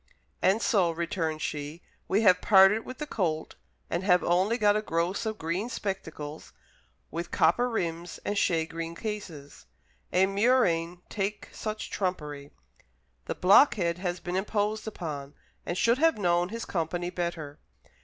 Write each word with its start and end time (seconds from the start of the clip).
"And 0.41 0.63
so," 0.63 0.89
returned 0.89 1.43
she, 1.43 1.83
"we 2.07 2.21
have 2.23 2.41
parted 2.41 2.85
with 2.85 2.97
the 2.97 3.05
colt, 3.05 3.53
and 3.87 4.03
have 4.03 4.23
only 4.23 4.57
got 4.57 4.75
a 4.75 4.81
gross 4.81 5.27
of 5.27 5.37
green 5.37 5.69
spectacles, 5.69 6.53
with 7.11 7.29
copper 7.29 7.69
rims 7.69 8.19
and 8.25 8.35
shagreen 8.35 8.95
cases! 8.95 9.67
A 10.11 10.25
murrain 10.25 11.03
take 11.07 11.49
such 11.51 11.91
trumpery! 11.91 12.49
The 13.25 13.35
blockhead 13.35 13.99
has 13.99 14.19
been 14.19 14.35
imposed 14.35 14.87
upon, 14.87 15.35
and 15.67 15.77
should 15.77 15.99
have 15.99 16.17
known 16.17 16.49
his 16.49 16.65
company 16.65 17.11
better." 17.11 17.59